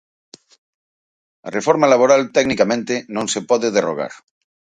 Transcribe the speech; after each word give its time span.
A 1.47 1.49
reforma 1.57 1.91
laboral 1.93 2.21
tecnicamente 2.37 2.93
non 3.15 3.25
se 3.33 3.39
pode 3.49 3.67
derrogar. 3.77 4.13